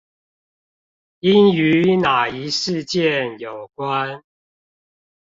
[1.19, 4.23] 應與那一事件有關？